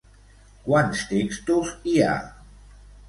[0.69, 2.17] Quants textos hi ha?